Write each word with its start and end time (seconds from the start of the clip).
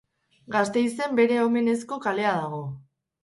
Gasteizen 0.55 1.13
bere 1.19 1.37
omenezko 1.43 1.99
kalea 2.07 2.31
dago. 2.39 2.63